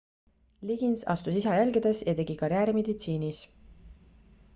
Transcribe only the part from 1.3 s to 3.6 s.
isa jälgedes ja tegi karjääri meditsiinis